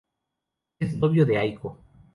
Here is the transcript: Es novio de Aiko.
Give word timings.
Es 0.79 0.95
novio 0.97 1.27
de 1.27 1.37
Aiko. 1.37 1.77